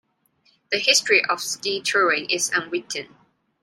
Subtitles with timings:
[0.71, 3.15] The history of ski touring is unwritten.